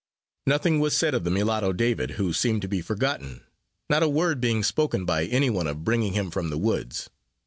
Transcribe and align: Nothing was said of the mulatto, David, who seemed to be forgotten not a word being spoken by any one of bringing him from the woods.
Nothing 0.47 0.79
was 0.79 0.97
said 0.97 1.13
of 1.13 1.25
the 1.25 1.29
mulatto, 1.29 1.73
David, 1.73 2.11
who 2.17 2.33
seemed 2.33 2.63
to 2.63 2.67
be 2.67 2.81
forgotten 2.81 3.43
not 3.87 4.01
a 4.01 4.09
word 4.09 4.41
being 4.41 4.63
spoken 4.63 5.05
by 5.05 5.25
any 5.25 5.51
one 5.51 5.67
of 5.67 5.83
bringing 5.83 6.13
him 6.13 6.31
from 6.31 6.49
the 6.49 6.57
woods. 6.57 7.11